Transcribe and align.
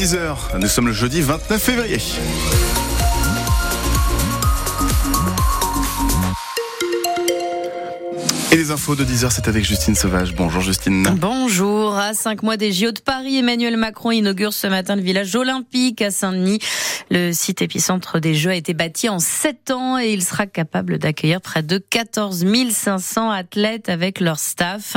10h. 0.00 0.58
Nous 0.58 0.66
sommes 0.66 0.86
le 0.86 0.94
jeudi 0.94 1.20
29 1.20 1.62
février. 1.62 1.98
Et 8.52 8.56
les 8.56 8.72
infos 8.72 8.96
de 8.96 9.04
10h, 9.04 9.30
c'est 9.30 9.46
avec 9.46 9.64
Justine 9.64 9.94
Sauvage. 9.94 10.34
Bonjour 10.34 10.60
Justine. 10.60 11.06
Bonjour. 11.20 11.96
À 11.96 12.14
cinq 12.14 12.42
mois 12.42 12.56
des 12.56 12.72
JO 12.72 12.90
de 12.90 12.98
Paris, 12.98 13.36
Emmanuel 13.36 13.76
Macron 13.76 14.10
inaugure 14.10 14.52
ce 14.52 14.66
matin 14.66 14.96
le 14.96 15.02
village 15.02 15.36
olympique 15.36 16.02
à 16.02 16.10
Saint-Denis. 16.10 16.58
Le 17.12 17.32
site 17.32 17.62
épicentre 17.62 18.18
des 18.18 18.34
Jeux 18.34 18.50
a 18.50 18.56
été 18.56 18.74
bâti 18.74 19.08
en 19.08 19.20
sept 19.20 19.70
ans 19.70 20.00
et 20.00 20.12
il 20.12 20.24
sera 20.24 20.46
capable 20.46 20.98
d'accueillir 20.98 21.40
près 21.40 21.62
de 21.62 21.78
14 21.78 22.44
500 22.70 23.30
athlètes 23.30 23.88
avec 23.88 24.18
leur 24.18 24.40
staff. 24.40 24.96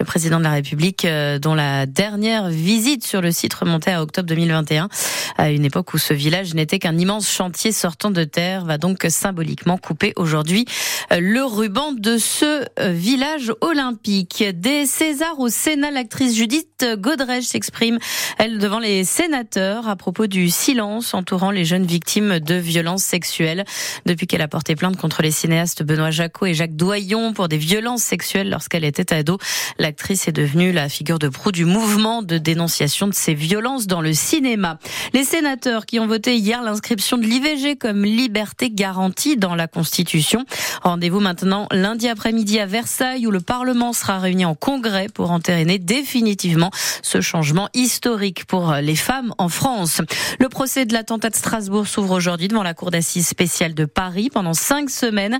Le 0.00 0.06
président 0.06 0.38
de 0.38 0.44
la 0.44 0.52
République, 0.52 1.04
euh, 1.04 1.38
dont 1.38 1.54
la 1.54 1.84
dernière 1.84 2.48
visite 2.48 3.06
sur 3.06 3.20
le 3.20 3.32
site 3.32 3.52
remontait 3.52 3.92
à 3.92 4.02
octobre 4.02 4.28
2021, 4.28 4.88
à 5.36 5.50
une 5.50 5.66
époque 5.66 5.92
où 5.92 5.98
ce 5.98 6.14
village 6.14 6.54
n'était 6.54 6.78
qu'un 6.78 6.96
immense 6.96 7.30
chantier 7.30 7.70
sortant 7.72 8.10
de 8.10 8.24
terre, 8.24 8.64
va 8.64 8.78
donc 8.78 9.04
symboliquement 9.10 9.76
couper 9.76 10.14
aujourd'hui 10.16 10.64
euh, 11.12 11.20
le 11.20 11.44
ruban 11.44 11.92
de 11.92 12.16
ce 12.16 12.64
euh, 12.78 12.93
village 12.94 13.52
olympique. 13.60 14.44
Des 14.54 14.86
Césars 14.86 15.38
au 15.40 15.48
Sénat, 15.48 15.90
l'actrice 15.90 16.34
Judith 16.34 16.68
Godrèche 16.96 17.44
s'exprime, 17.44 17.98
elle, 18.38 18.58
devant 18.58 18.78
les 18.78 19.04
sénateurs 19.04 19.88
à 19.88 19.96
propos 19.96 20.26
du 20.26 20.50
silence 20.50 21.14
entourant 21.14 21.50
les 21.50 21.64
jeunes 21.64 21.86
victimes 21.86 22.40
de 22.40 22.54
violences 22.54 23.02
sexuelles. 23.02 23.64
Depuis 24.06 24.26
qu'elle 24.26 24.42
a 24.42 24.48
porté 24.48 24.76
plainte 24.76 24.96
contre 24.96 25.22
les 25.22 25.30
cinéastes 25.30 25.82
Benoît 25.82 26.10
Jacot 26.10 26.46
et 26.46 26.54
Jacques 26.54 26.76
Doyon 26.76 27.32
pour 27.32 27.48
des 27.48 27.56
violences 27.56 28.02
sexuelles 28.02 28.50
lorsqu'elle 28.50 28.84
était 28.84 29.14
ado, 29.14 29.38
l'actrice 29.78 30.28
est 30.28 30.32
devenue 30.32 30.72
la 30.72 30.88
figure 30.88 31.18
de 31.18 31.28
proue 31.28 31.52
du 31.52 31.64
mouvement 31.64 32.22
de 32.22 32.38
dénonciation 32.38 33.08
de 33.08 33.14
ces 33.14 33.34
violences 33.34 33.86
dans 33.86 34.00
le 34.00 34.12
cinéma. 34.12 34.78
Les 35.12 35.24
sénateurs 35.24 35.86
qui 35.86 35.98
ont 35.98 36.06
voté 36.06 36.36
hier 36.36 36.62
l'inscription 36.62 37.16
de 37.16 37.24
l'IVG 37.24 37.76
comme 37.76 38.04
liberté 38.04 38.70
garantie 38.70 39.36
dans 39.36 39.54
la 39.54 39.66
Constitution. 39.66 40.44
Rendez-vous 40.82 41.20
maintenant 41.20 41.66
lundi 41.70 42.08
après-midi 42.08 42.58
à 42.58 42.66
Versailles 42.66 43.26
où 43.26 43.30
le 43.30 43.40
Parlement 43.40 43.92
sera 43.92 44.18
réuni 44.18 44.44
en 44.44 44.54
congrès 44.54 45.08
pour 45.12 45.30
entériner 45.30 45.78
définitivement 45.78 46.70
ce 47.02 47.20
changement 47.20 47.68
historique 47.74 48.44
pour 48.46 48.72
les 48.74 48.96
femmes 48.96 49.34
en 49.38 49.48
France. 49.48 50.00
Le 50.38 50.48
procès 50.48 50.86
de 50.86 50.92
l'attentat 50.92 51.30
de 51.30 51.36
Strasbourg 51.36 51.86
s'ouvre 51.86 52.12
aujourd'hui 52.12 52.48
devant 52.48 52.62
la 52.62 52.74
cour 52.74 52.90
d'assises 52.90 53.28
spéciale 53.28 53.74
de 53.74 53.84
Paris 53.84 54.30
pendant 54.32 54.54
cinq 54.54 54.90
semaines. 54.90 55.38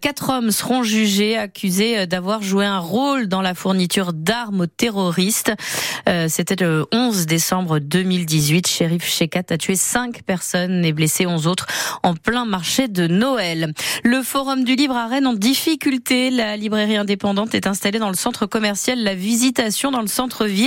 Quatre 0.00 0.30
hommes 0.30 0.50
seront 0.50 0.82
jugés 0.82 1.36
accusés 1.36 2.06
d'avoir 2.06 2.42
joué 2.42 2.64
un 2.64 2.78
rôle 2.78 3.28
dans 3.28 3.42
la 3.42 3.54
fourniture 3.54 4.12
d'armes 4.12 4.62
aux 4.62 4.66
terroristes. 4.66 5.52
C'était 6.28 6.56
le 6.56 6.86
11 6.92 7.26
décembre 7.26 7.78
2018. 7.78 8.66
Shérif 8.66 9.04
Shekat 9.04 9.42
a 9.50 9.58
tué 9.58 9.76
cinq 9.76 10.22
personnes 10.22 10.84
et 10.84 10.92
blessé 10.92 11.26
11 11.26 11.46
autres 11.46 11.66
en 12.02 12.14
plein 12.14 12.44
marché 12.44 12.88
de 12.88 13.06
Noël. 13.06 13.72
Le 14.04 14.22
forum 14.22 14.64
du 14.64 14.74
livre 14.76 14.96
à 14.96 15.06
Rennes 15.06 15.26
en 15.26 15.32
difficulté. 15.34 16.30
La 16.30 16.56
librairie 16.56 16.96
indépendante 16.96 17.54
est 17.54 17.66
installée 17.66 17.98
dans 17.98 18.08
le 18.08 18.16
centre 18.16 18.46
commercial 18.46 19.02
La 19.02 19.14
Visitation 19.14 19.90
dans 19.90 20.00
le 20.00 20.06
centre-ville. 20.06 20.57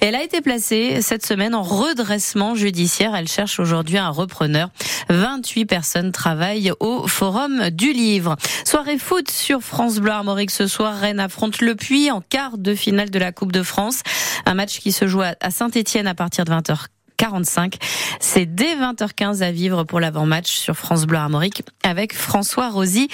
Elle 0.00 0.14
a 0.14 0.22
été 0.22 0.40
placée 0.40 1.02
cette 1.02 1.24
semaine 1.24 1.54
en 1.54 1.62
redressement 1.62 2.54
judiciaire. 2.54 3.14
Elle 3.14 3.28
cherche 3.28 3.58
aujourd'hui 3.58 3.98
un 3.98 4.10
repreneur. 4.10 4.70
28 5.08 5.66
personnes 5.66 6.12
travaillent 6.12 6.72
au 6.80 7.06
forum 7.06 7.70
du 7.70 7.92
livre. 7.92 8.36
Soirée 8.64 8.98
foot 8.98 9.30
sur 9.30 9.60
France 9.60 9.98
Bleu 9.98 10.12
Armorique 10.12 10.50
ce 10.50 10.66
soir. 10.66 10.96
Rennes 10.96 11.20
affronte 11.20 11.60
le 11.60 11.74
Puy 11.74 12.10
en 12.10 12.20
quart 12.20 12.58
de 12.58 12.74
finale 12.74 13.10
de 13.10 13.18
la 13.18 13.32
Coupe 13.32 13.52
de 13.52 13.62
France. 13.62 14.02
Un 14.46 14.54
match 14.54 14.80
qui 14.80 14.92
se 14.92 15.06
joue 15.06 15.22
à 15.22 15.50
Saint-Etienne 15.50 16.06
à 16.06 16.14
partir 16.14 16.44
de 16.44 16.52
20h. 16.52 16.86
45. 17.20 17.76
C'est 18.18 18.46
dès 18.46 18.76
20h15 18.76 19.42
à 19.42 19.50
vivre 19.52 19.84
pour 19.84 20.00
l'avant-match 20.00 20.50
sur 20.50 20.74
France 20.74 21.04
Bleu 21.04 21.18
Armorique 21.18 21.62
avec 21.82 22.14
François 22.14 22.70
Rosy 22.70 23.08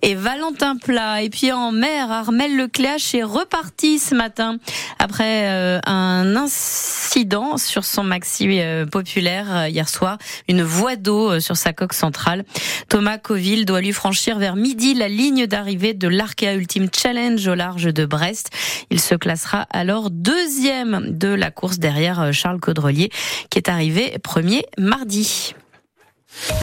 et 0.00 0.14
Valentin 0.14 0.78
Plat. 0.78 1.22
Et 1.22 1.28
puis 1.28 1.52
en 1.52 1.70
mer, 1.70 2.10
Armel 2.10 2.56
Lecléache 2.56 3.14
est 3.14 3.22
reparti 3.22 3.98
ce 3.98 4.14
matin 4.14 4.56
après 4.98 5.50
euh, 5.50 5.78
un 5.84 6.36
incident 6.36 7.58
sur 7.58 7.84
son 7.84 8.02
maxi 8.02 8.60
euh, 8.60 8.86
populaire 8.86 9.54
euh, 9.54 9.68
hier 9.68 9.90
soir, 9.90 10.16
une 10.48 10.62
voie 10.62 10.96
d'eau 10.96 11.38
sur 11.38 11.58
sa 11.58 11.74
coque 11.74 11.92
centrale. 11.92 12.46
Thomas 12.88 13.18
Coville 13.18 13.66
doit 13.66 13.82
lui 13.82 13.92
franchir 13.92 14.38
vers 14.38 14.56
midi 14.56 14.94
la 14.94 15.08
ligne 15.08 15.46
d'arrivée 15.46 15.92
de 15.92 16.08
l'Arkea 16.08 16.54
Ultimate 16.54 16.96
Challenge 16.96 17.46
au 17.46 17.54
large 17.54 17.92
de 17.92 18.06
Brest. 18.06 18.48
Il 18.88 19.00
se 19.00 19.14
classera 19.14 19.66
alors 19.70 20.10
deuxième 20.10 21.10
de 21.10 21.28
la 21.28 21.50
course 21.50 21.78
derrière 21.78 22.32
Charles 22.32 22.60
Caudrelier 22.60 23.10
qui 23.50 23.58
est 23.58 23.68
arrivé 23.68 24.18
premier 24.22 24.64
mardi. 24.78 25.54